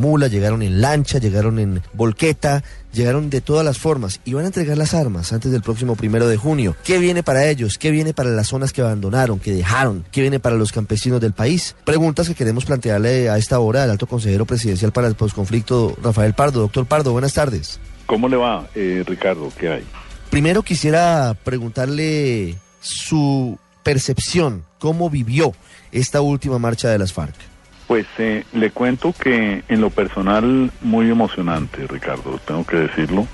[0.00, 2.62] mula, llegaron en lancha, llegaron en volqueta,
[2.92, 6.28] llegaron de todas las formas y van a entregar las armas antes del próximo primero
[6.28, 6.76] de junio.
[6.84, 7.78] ¿Qué viene para ellos?
[7.78, 10.04] ¿Qué viene para las zonas que abandonaron, que dejaron?
[10.12, 11.74] ¿Qué viene para los campesinos del país?
[11.84, 16.32] Preguntas que queremos plantearle a esta hora al alto consejero presidencial para el posconflicto, Rafael
[16.32, 16.60] Pardo.
[16.60, 17.80] Doctor Pardo, buenas tardes.
[18.06, 19.52] ¿Cómo le va, eh, Ricardo?
[19.58, 19.84] ¿Qué hay?
[20.30, 25.54] Primero quisiera preguntarle su percepción, cómo vivió
[25.90, 27.47] esta última marcha de las FARC.
[27.88, 33.26] Pues eh, le cuento que en lo personal muy emocionante, Ricardo, tengo que decirlo.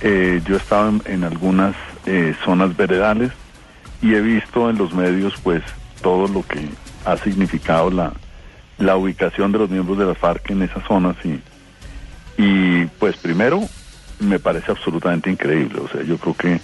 [0.00, 1.76] Eh, yo he estado en, algunas
[2.06, 3.30] eh, zonas veredales
[4.00, 5.62] y he visto en los medios pues
[6.00, 6.66] todo lo que
[7.04, 8.14] ha significado la,
[8.78, 11.40] la ubicación de los miembros de la FARC en esas zonas y,
[12.38, 13.60] y pues primero
[14.18, 15.80] me parece absolutamente increíble.
[15.80, 16.60] O sea, yo creo que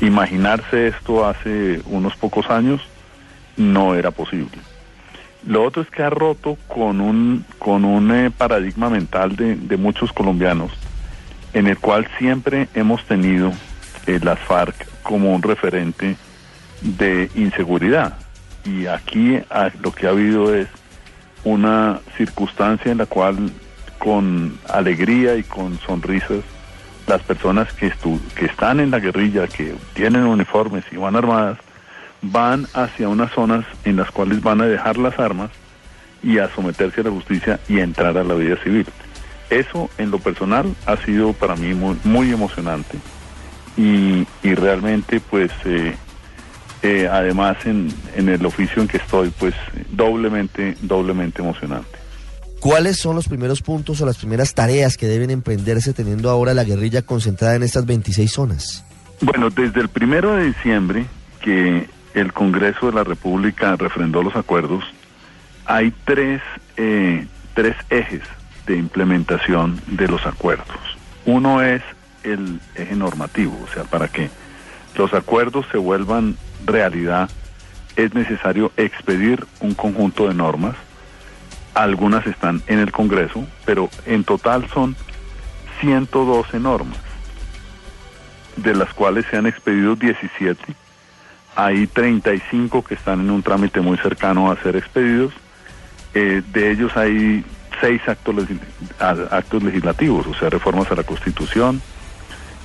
[0.00, 2.80] imaginarse esto hace unos pocos años
[3.58, 4.58] no era posible.
[5.46, 9.76] Lo otro es que ha roto con un, con un eh, paradigma mental de, de,
[9.76, 10.72] muchos colombianos,
[11.52, 13.52] en el cual siempre hemos tenido
[14.06, 16.16] eh, las FARC como un referente
[16.82, 18.18] de inseguridad.
[18.64, 20.66] Y aquí ah, lo que ha habido es
[21.44, 23.50] una circunstancia en la cual
[23.98, 26.42] con alegría y con sonrisas
[27.06, 27.92] las personas que,
[28.34, 31.58] que están en la guerrilla, que tienen uniformes y van armadas,
[32.30, 35.50] van hacia unas zonas en las cuales van a dejar las armas
[36.22, 38.86] y a someterse a la justicia y entrar a la vida civil.
[39.50, 42.98] Eso en lo personal ha sido para mí muy, muy emocionante
[43.76, 45.94] y, y, realmente pues eh,
[46.82, 49.54] eh, además en, en el oficio en que estoy pues
[49.90, 51.96] doblemente, doblemente emocionante.
[52.58, 56.64] ¿Cuáles son los primeros puntos o las primeras tareas que deben emprenderse teniendo ahora la
[56.64, 58.84] guerrilla concentrada en estas 26 zonas?
[59.20, 61.06] Bueno, desde el primero de diciembre
[61.40, 64.82] que el Congreso de la República refrendó los acuerdos,
[65.66, 66.40] hay tres,
[66.78, 68.22] eh, tres ejes
[68.66, 70.78] de implementación de los acuerdos.
[71.26, 71.82] Uno es
[72.24, 74.30] el eje normativo, o sea, para que
[74.96, 77.28] los acuerdos se vuelvan realidad
[77.96, 80.74] es necesario expedir un conjunto de normas.
[81.74, 84.96] Algunas están en el Congreso, pero en total son
[85.80, 86.96] 112 normas,
[88.56, 90.85] de las cuales se han expedido 17
[91.56, 95.32] hay 35 que están en un trámite muy cercano a ser expedidos.
[96.14, 97.44] Eh, de ellos hay
[97.80, 98.34] seis actos,
[99.62, 101.80] legislativos, o sea, reformas a la Constitución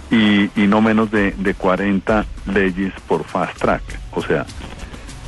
[0.10, 3.82] y, y no menos de, de 40 leyes por fast track.
[4.12, 4.46] O sea,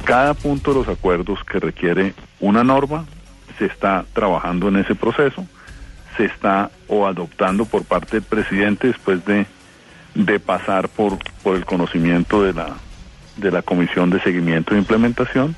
[0.03, 3.05] cada punto de los acuerdos que requiere una norma
[3.57, 5.45] se está trabajando en ese proceso,
[6.17, 9.45] se está o adoptando por parte del presidente después de,
[10.15, 12.75] de pasar por, por el conocimiento de la,
[13.37, 15.55] de la Comisión de Seguimiento e Implementación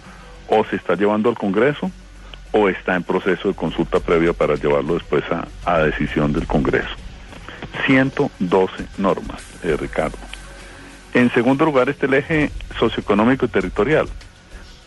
[0.47, 1.91] o se está llevando al Congreso
[2.51, 6.95] o está en proceso de consulta previa para llevarlo después a, a decisión del Congreso.
[7.85, 10.17] 112 normas, eh, Ricardo.
[11.13, 14.07] En segundo lugar está el eje socioeconómico y territorial.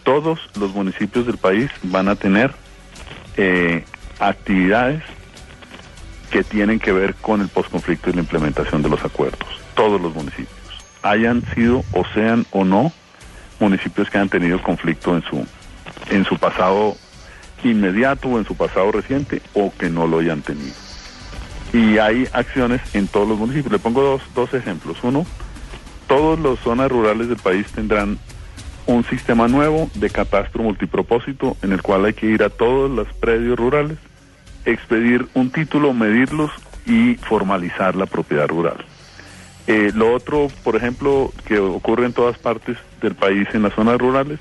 [0.02, 2.52] Todos los municipios del país van a tener
[3.36, 3.84] eh,
[4.18, 5.02] actividades
[6.30, 9.48] que tienen que ver con el posconflicto y la implementación de los acuerdos.
[9.74, 10.57] Todos los municipios
[11.02, 12.92] hayan sido o sean o no
[13.60, 15.46] municipios que han tenido conflicto en su
[16.10, 16.96] en su pasado
[17.64, 20.74] inmediato o en su pasado reciente o que no lo hayan tenido.
[21.72, 23.72] Y hay acciones en todos los municipios.
[23.72, 24.98] Le pongo dos, dos ejemplos.
[25.02, 25.26] Uno,
[26.06, 28.18] todas las zonas rurales del país tendrán
[28.86, 33.06] un sistema nuevo de catastro multipropósito en el cual hay que ir a todos los
[33.14, 33.98] predios rurales,
[34.64, 36.50] expedir un título, medirlos
[36.86, 38.78] y formalizar la propiedad rural.
[39.68, 43.98] Eh, lo otro, por ejemplo, que ocurre en todas partes del país en las zonas
[43.98, 44.38] rurales,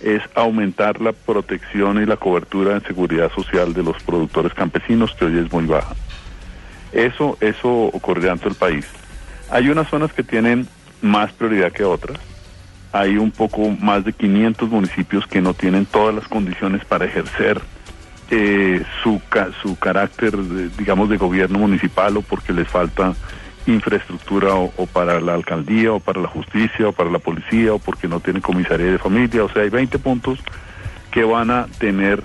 [0.00, 5.26] es aumentar la protección y la cobertura en seguridad social de los productores campesinos, que
[5.26, 5.94] hoy es muy baja.
[6.92, 8.84] Eso, eso ocurrirá en todo el país.
[9.48, 10.66] Hay unas zonas que tienen
[11.00, 12.18] más prioridad que otras.
[12.90, 17.60] Hay un poco más de 500 municipios que no tienen todas las condiciones para ejercer
[18.32, 19.20] eh, su,
[19.62, 23.14] su carácter, de, digamos, de gobierno municipal o porque les falta
[23.66, 28.08] infraestructura o, para la alcaldía o para la justicia o para la policía o porque
[28.08, 29.44] no tienen comisaría de familia.
[29.44, 30.38] O sea, hay 20 puntos
[31.10, 32.22] que van a tener,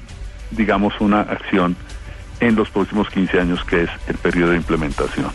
[0.52, 1.76] digamos, una acción
[2.40, 5.28] en los próximos 15 años, que es el periodo de implementación.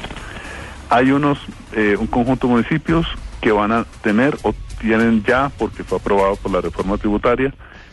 [0.90, 1.38] Hay unos,
[1.72, 3.06] eh, un conjunto de municipios
[3.40, 7.52] que van a tener o tienen ya, porque fue aprobado por la reforma tributaria,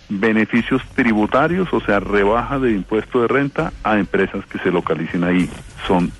[0.09, 5.49] beneficios tributarios, o sea, rebaja de impuesto de renta a empresas que se localicen ahí.
[5.87, 6.11] Son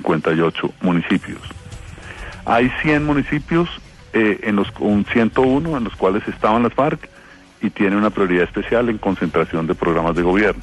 [0.00, 1.40] 358 municipios.
[2.44, 3.68] Hay 100 municipios,
[4.12, 7.08] eh, en los, un 101 en los cuales estaban las FARC
[7.62, 10.62] y tiene una prioridad especial en concentración de programas de gobierno.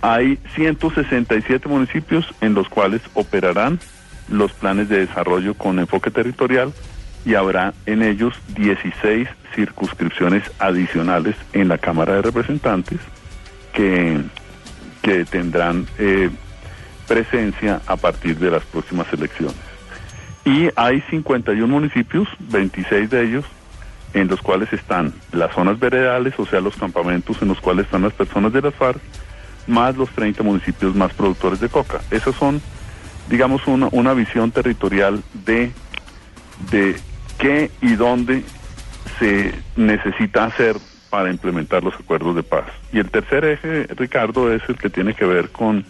[0.00, 3.78] hay 167 municipios en los cuales operarán
[4.28, 6.72] los planes de desarrollo con enfoque territorial
[7.24, 12.98] y habrá en ellos 16 circunscripciones adicionales en la Cámara de Representantes
[13.72, 14.20] que,
[15.02, 16.30] que tendrán eh,
[17.06, 19.56] presencia a partir de las próximas elecciones.
[20.44, 23.44] Y hay 51 municipios, 26 de ellos,
[24.12, 28.02] en los cuales están las zonas veredales, o sea, los campamentos en los cuales están
[28.02, 29.00] las personas de las FARC,
[29.66, 32.00] más los 30 municipios más productores de coca.
[32.10, 32.60] Esos son,
[33.28, 35.72] digamos, una, una visión territorial de,
[36.70, 36.96] de
[37.38, 38.44] qué y dónde
[39.18, 40.76] se necesita hacer
[41.10, 42.64] para implementar los acuerdos de paz.
[42.92, 45.84] Y el tercer eje, Ricardo, es el que tiene que ver con,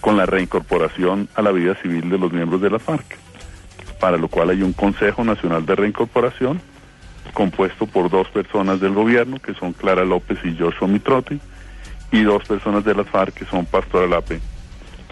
[0.00, 3.18] con la reincorporación a la vida civil de los miembros de la FARC,
[4.00, 6.60] para lo cual hay un Consejo Nacional de Reincorporación
[7.32, 11.40] compuesto por dos personas del gobierno, que son Clara López y Joshua Mitrotti,
[12.10, 14.40] y dos personas de las FARC, que son Pastor Alape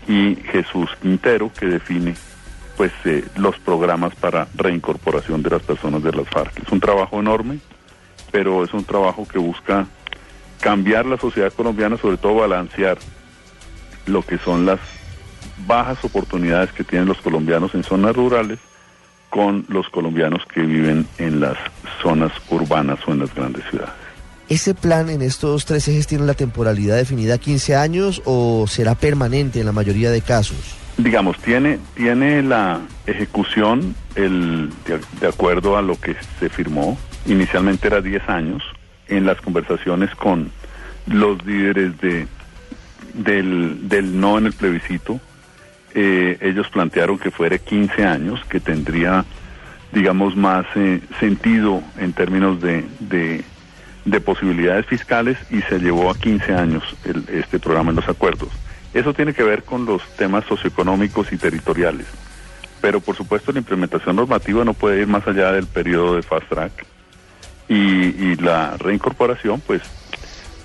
[0.08, 2.14] y Jesús Quintero, que define
[2.76, 6.58] pues eh, los programas para reincorporación de las personas de las FARC.
[6.58, 7.58] Es un trabajo enorme,
[8.30, 9.86] pero es un trabajo que busca
[10.60, 12.98] cambiar la sociedad colombiana, sobre todo balancear
[14.06, 14.80] lo que son las
[15.66, 18.58] bajas oportunidades que tienen los colombianos en zonas rurales
[19.30, 21.56] con los colombianos que viven en las
[22.02, 23.92] zonas urbanas o en las grandes ciudades.
[24.48, 28.94] ¿Ese plan en estos tres ejes tiene la temporalidad definida a 15 años o será
[28.94, 30.76] permanente en la mayoría de casos?
[30.98, 34.70] digamos, tiene, tiene la ejecución el,
[35.20, 38.62] de, acuerdo a lo que se firmó, inicialmente era 10 años,
[39.08, 40.50] en las conversaciones con
[41.06, 42.26] los líderes de,
[43.16, 45.20] del, del no en el plebiscito,
[45.94, 49.24] eh, ellos plantearon que fuera 15 años, que tendría,
[49.92, 53.42] digamos, más eh, sentido en términos de, de,
[54.04, 58.50] de, posibilidades fiscales y se llevó a 15 años el, este programa en los acuerdos.
[58.92, 62.06] Eso tiene que ver con los temas socioeconómicos y territoriales.
[62.80, 66.48] Pero por supuesto la implementación normativa no puede ir más allá del periodo de fast
[66.48, 66.72] track.
[67.68, 69.82] Y, la reincorporación pues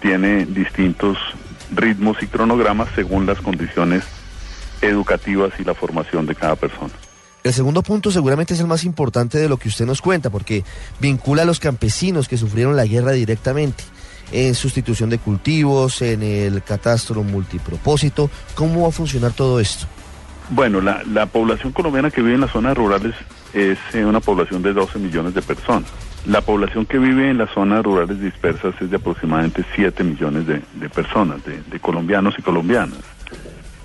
[0.01, 1.17] tiene distintos
[1.71, 4.03] ritmos y cronogramas según las condiciones
[4.81, 6.93] educativas y la formación de cada persona.
[7.43, 10.63] El segundo punto seguramente es el más importante de lo que usted nos cuenta, porque
[10.99, 13.83] vincula a los campesinos que sufrieron la guerra directamente
[14.31, 18.29] en sustitución de cultivos, en el catastro multipropósito.
[18.55, 19.87] ¿Cómo va a funcionar todo esto?
[20.49, 23.15] Bueno, la, la población colombiana que vive en las zonas rurales
[23.53, 25.89] es eh, una población de 12 millones de personas.
[26.25, 30.89] La población que vive en las zonas rurales dispersas es de aproximadamente 7 millones de,
[30.89, 32.99] personas, de, colombianos y colombianas.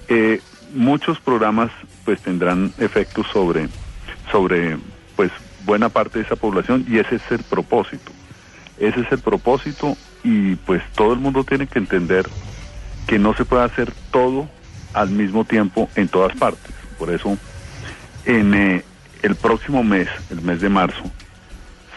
[0.08, 0.40] Eh,
[0.74, 1.70] muchos programas
[2.04, 3.68] pues tendrán efectos sobre,
[4.30, 4.76] sobre
[5.16, 5.32] pues
[5.64, 8.12] buena parte de esa población y ese es el propósito.
[8.78, 12.26] Ese es el propósito y pues todo el mundo tiene que entender
[13.06, 14.46] que no se puede hacer todo
[14.92, 16.74] al mismo tiempo en todas partes.
[16.98, 17.38] Por eso,
[18.26, 18.84] en eh,
[19.22, 21.02] el próximo mes, el mes de marzo,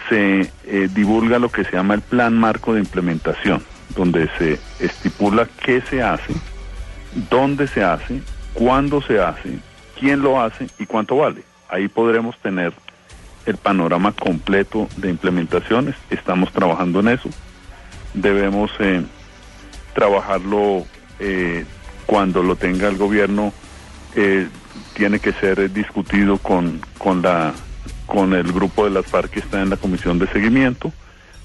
[0.10, 3.64] se eh, divulga lo que se llama el Plan Marco de Implementación,
[3.96, 6.34] donde se estipula qué se hace,
[7.30, 8.22] dónde se hace,
[8.54, 9.60] cuándo se hace,
[10.00, 11.44] quién lo hace y cuánto vale.
[11.70, 12.74] Ahí podremos tener
[13.46, 15.96] el panorama completo de implementaciones.
[16.10, 17.30] Estamos trabajando en eso
[18.14, 19.04] debemos eh,
[19.94, 20.86] trabajarlo
[21.20, 21.66] eh,
[22.06, 23.54] cuando lo tenga el gobierno
[24.96, 27.54] tiene que ser discutido con, con la
[28.12, 30.92] con el grupo de las FARC que está en la comisión de seguimiento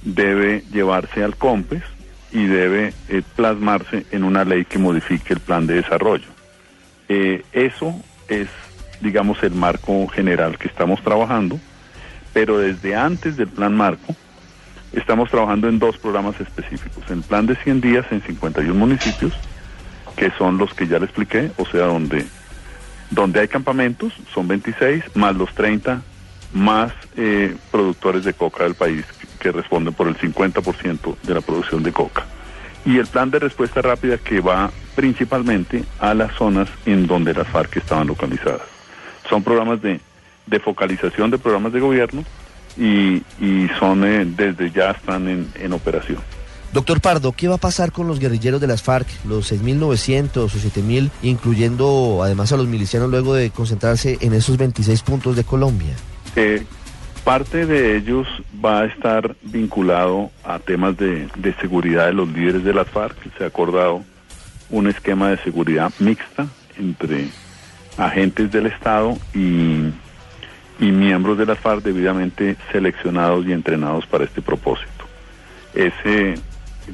[0.03, 1.83] debe llevarse al COMPES
[2.33, 2.93] y debe
[3.37, 6.27] plasmarse en una ley que modifique el plan de desarrollo
[7.09, 7.95] eso
[8.29, 8.49] es
[9.01, 11.61] digamos el marco general que estamos trabajando
[12.33, 14.17] pero desde antes del plan marco
[14.95, 17.11] Estamos trabajando en dos programas específicos.
[17.11, 19.33] En plan de 100 días en 51 municipios,
[20.17, 22.25] que son los que ya le expliqué, o sea, donde,
[23.11, 26.01] donde hay campamentos, son 26, más los 30
[26.55, 29.05] más eh, productores de coca del país,
[29.39, 32.25] que, responden por el 50% de la producción de coca.
[32.87, 37.49] Y el plan de respuesta rápida que va principalmente a las zonas en donde las
[37.49, 38.63] FARC estaban localizadas.
[39.29, 40.01] Son programas de,
[40.47, 42.25] de focalización de programas de gobierno
[42.77, 43.23] y,
[43.79, 46.19] son eh, desde ya están en, operación.
[46.73, 50.49] Doctor Pardo, ¿qué va a pasar con los guerrilleros de las FARC, los 6.900 o
[50.49, 55.95] 7.000, incluyendo además a los milicianos luego de concentrarse en esos 26 puntos de Colombia?
[56.37, 56.65] Eh,
[57.25, 58.27] parte de ellos
[58.65, 61.29] va a estar vinculado a temas de,
[61.61, 63.17] seguridad de los líderes de las FARC.
[63.39, 64.03] Se ha acordado
[64.71, 66.47] un esquema de seguridad mixta
[66.79, 67.29] entre
[67.97, 69.93] agentes del Estado y
[70.79, 75.05] y miembros de las FARC debidamente seleccionados y entrenados para este propósito.
[75.75, 76.35] Ese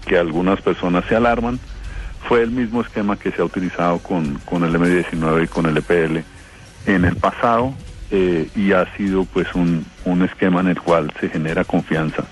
[0.06, 1.58] que algunas personas se alarman,
[2.28, 5.76] fue el mismo esquema que se ha utilizado con, con el M19 y con el
[5.78, 6.18] EPL
[6.86, 7.74] en el pasado
[8.12, 12.24] eh, y ha sido pues un, un, esquema en el cual se genera confianza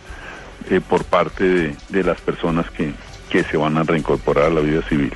[0.71, 2.93] eh, por parte de, de, las personas que,
[3.31, 5.13] que se van a reincorporar a la vida civil.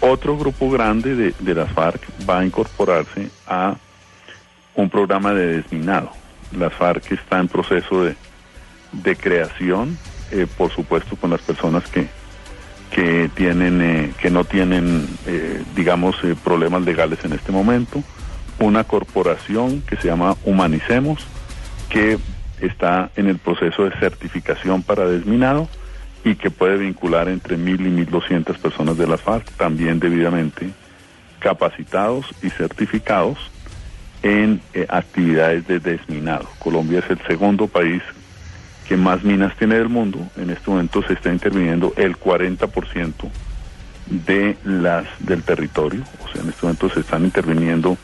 [0.00, 3.76] Otro grupo grande de, de las FARC va a incorporarse a
[4.74, 6.10] un programa de desminado.
[6.56, 8.16] Las FARC está en proceso de,
[8.90, 9.96] de creación,
[10.32, 12.08] eh, por supuesto con las personas que,
[12.90, 15.06] que tienen que no tienen
[15.76, 18.02] digamos problemas legales en este momento
[18.58, 21.26] una corporación que se llama Humanicemos
[21.88, 22.18] que
[22.60, 25.68] está en el proceso de certificación para desminado
[26.24, 30.70] y que puede vincular entre mil y mil doscientas personas de las FARC también debidamente
[31.38, 33.38] capacitados y certificados
[34.22, 36.48] en actividades de desminado.
[36.58, 38.02] Colombia es el segundo país
[38.88, 40.18] que más minas tiene del mundo.
[40.36, 43.12] En este momento se está interviniendo el 40%
[44.06, 46.02] de las del territorio.
[46.24, 47.96] O sea, en este momento se están interviniendo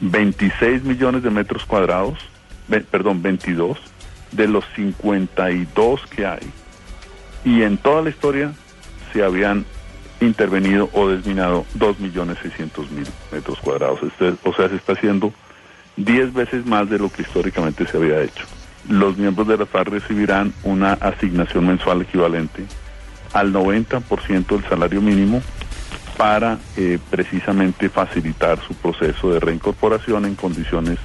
[0.00, 2.18] 26 millones de metros cuadrados,
[2.90, 3.78] perdón, 22
[4.32, 6.50] de los 52 que hay.
[7.44, 8.52] Y en toda la historia
[9.12, 9.64] se habían
[10.20, 14.00] intervenido o desminado 2 millones 600 mil metros cuadrados.
[14.02, 15.32] Este, o sea, se está haciendo
[15.96, 18.44] 10 veces más de lo que históricamente se había hecho
[18.88, 22.64] los miembros de la FARC recibirán una asignación mensual equivalente
[23.32, 25.42] al 90% del salario mínimo
[26.20, 30.98] para eh, precisamente facilitar su proceso de reincorporación en condiciones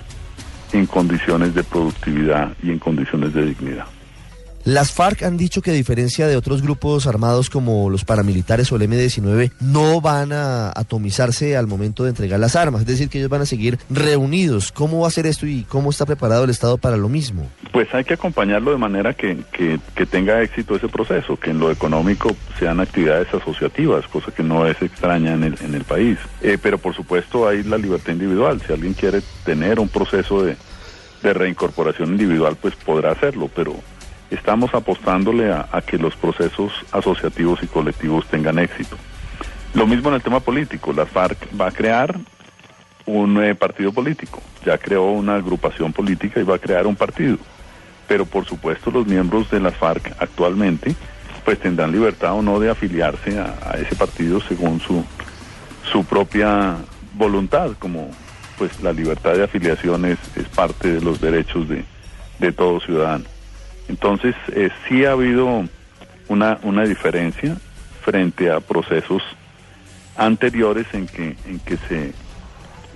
[0.73, 3.85] en condiciones de productividad y en condiciones de dignidad.
[4.65, 8.77] Las FARC han dicho que a diferencia de otros grupos armados como los paramilitares o
[8.77, 13.19] el M-19, no van a atomizarse al momento de entregar las armas, es decir, que
[13.19, 14.71] ellos van a seguir reunidos.
[14.71, 17.47] ¿Cómo va a ser esto y cómo está preparado el Estado para lo mismo?
[17.71, 21.69] Pues hay que acompañarlo de manera que, que, tenga éxito ese proceso, que en lo
[21.69, 26.17] económico sean actividades asociativas, cosa que no es extraña en el, en el país.
[26.41, 28.59] Eh, pero por supuesto hay la libertad individual.
[28.65, 30.57] Si alguien quiere tener un proceso de,
[31.21, 33.75] de reincorporación individual, pues podrá hacerlo, pero
[34.35, 38.97] estamos apostándole a, que los procesos asociativos y colectivos tengan éxito.
[39.73, 42.15] Lo mismo en el tema político, la FARC va a crear
[43.05, 47.37] un eh, partido político, ya creó una agrupación política y va a crear un partido.
[48.07, 50.95] Pero por supuesto los miembros de la FARC actualmente
[51.43, 55.05] pues tendrán libertad o no de afiliarse a, ese partido según su,
[55.91, 56.75] su propia
[57.13, 58.09] voluntad, como
[58.57, 61.83] pues la libertad de afiliación es, es parte de los derechos de,
[62.39, 63.25] de todo ciudadano.
[63.87, 65.65] Entonces, eh, sí ha habido
[66.27, 67.55] una, una diferencia
[68.01, 69.23] frente a procesos
[70.17, 72.13] anteriores en que, en que se,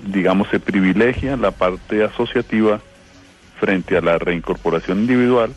[0.06, 2.80] digamos, se privilegia la parte asociativa
[3.60, 5.54] frente a la reincorporación individual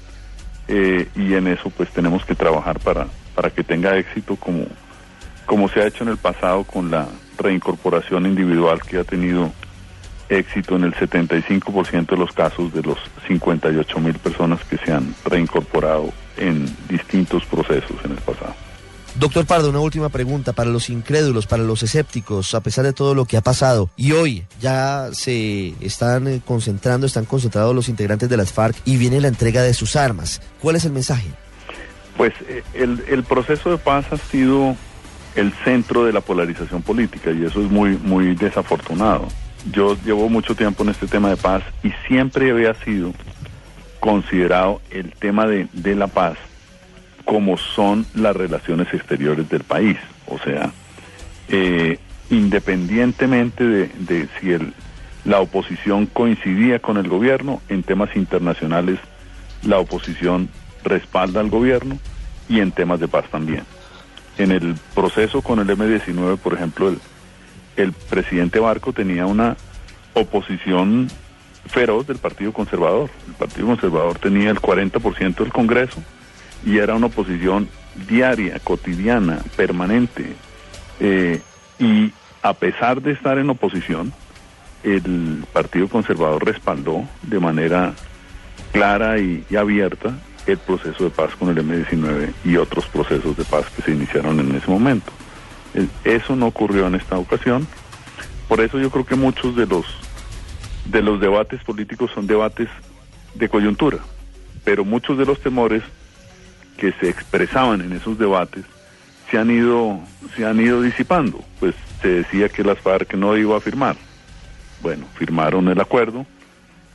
[0.68, 4.66] eh, y en eso pues tenemos que trabajar para, para que tenga éxito como,
[5.46, 7.08] como se ha hecho en el pasado con la
[7.38, 9.52] reincorporación individual que ha tenido
[10.32, 15.14] éxito en el 75% de los casos de los 58 mil personas que se han
[15.24, 18.54] reincorporado en distintos procesos en el pasado.
[19.14, 23.14] Doctor Pardo, una última pregunta para los incrédulos, para los escépticos, a pesar de todo
[23.14, 23.90] lo que ha pasado.
[23.94, 28.96] Y hoy ya se están eh, concentrando, están concentrados los integrantes de las FARC y
[28.96, 30.40] viene la entrega de sus armas.
[30.60, 31.28] ¿Cuál es el mensaje?
[32.16, 34.76] Pues eh, el, el proceso de paz ha sido
[35.34, 39.28] el centro de la polarización política y eso es muy, muy desafortunado
[39.71, 43.12] yo llevo mucho tiempo en este tema de paz y siempre había sido
[44.00, 46.37] considerado el tema de, la paz
[47.25, 49.97] como son las relaciones exteriores del país.
[50.26, 50.73] O sea,
[51.49, 51.99] eh,
[52.31, 54.73] independientemente de, si el,
[55.25, 58.99] la oposición coincidía con el gobierno, en temas internacionales
[59.62, 60.49] la oposición
[60.83, 61.97] respalda al gobierno
[62.49, 63.62] y en temas de paz también.
[64.38, 66.99] En el proceso con el M-19, por ejemplo, el,
[67.76, 69.56] el presidente Barco tenía una
[70.14, 71.08] oposición
[71.66, 73.10] feroz del Partido Conservador.
[73.26, 76.02] El Partido Conservador tenía el 40% del Congreso
[76.64, 77.68] y era una oposición
[78.08, 80.34] diaria, cotidiana, permanente.
[81.00, 81.40] Eh,
[81.78, 82.12] y
[82.42, 84.12] a pesar de estar en oposición,
[84.82, 87.94] el Partido Conservador respaldó de manera
[88.72, 90.12] clara y, y abierta
[90.46, 94.40] el proceso de paz con el M-19 y otros procesos de paz que se iniciaron
[94.40, 95.12] en ese momento.
[96.04, 97.66] Eso no ocurrió en esta ocasión.
[98.48, 99.86] Por eso yo creo que muchos de los
[100.84, 102.68] de los debates políticos son debates
[103.34, 103.98] de coyuntura,
[104.64, 105.82] pero muchos de los temores
[106.76, 108.64] que se expresaban en esos debates
[109.30, 110.00] se han ido
[110.36, 111.42] se han ido disipando.
[111.60, 113.96] Pues se decía que las FARC no iba a firmar.
[114.82, 116.26] Bueno, firmaron el acuerdo.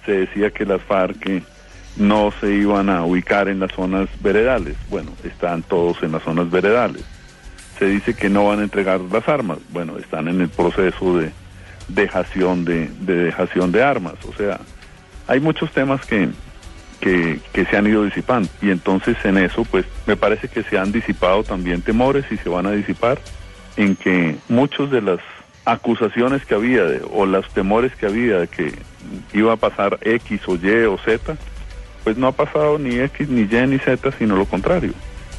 [0.05, 1.41] Se decía que las FARC
[1.95, 4.75] no se iban a ubicar en las zonas veredales.
[4.89, 7.03] Bueno, están todos en las zonas veredales
[7.79, 9.59] se dice que no van a entregar las armas.
[9.69, 11.31] Bueno, están en el proceso de
[11.87, 14.15] dejación de, de dejación de armas.
[14.27, 14.59] O sea,
[15.27, 16.29] hay muchos temas que,
[16.99, 18.49] que, que, se han ido disipando.
[18.61, 22.49] Y entonces en eso, pues me parece que se han disipado también temores y se
[22.49, 23.19] van a disipar
[23.77, 25.19] en que muchos de las
[25.65, 28.73] acusaciones que había de, o los temores que había de que
[29.33, 31.37] iba a pasar X o Y o Z,
[32.03, 34.93] pues no ha pasado ni X, ni Y, ni Z, sino lo contrario.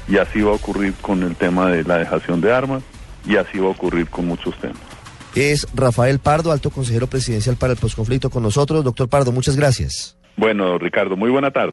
[0.09, 2.83] Y así va a ocurrir con el tema de la dejación de armas
[3.27, 4.79] y así va a ocurrir con muchos temas.
[5.35, 8.83] Es Rafael Pardo, alto consejero presidencial para el posconflicto con nosotros.
[8.83, 10.17] Doctor Pardo, muchas gracias.
[10.37, 11.67] Bueno, Ricardo, muy buena tarde.